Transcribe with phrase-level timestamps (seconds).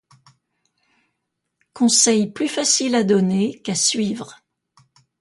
[1.73, 4.41] Conseil plus facile à donner qu’à suivre.